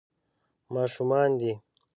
ماشومان 0.73 1.29
دي. 1.39 1.53